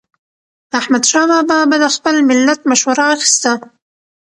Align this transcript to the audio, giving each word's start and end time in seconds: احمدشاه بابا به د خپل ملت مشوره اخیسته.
احمدشاه 0.79 1.27
بابا 1.33 1.59
به 1.69 1.77
د 1.83 1.85
خپل 1.95 2.15
ملت 2.29 2.59
مشوره 2.71 3.05
اخیسته. 3.15 3.51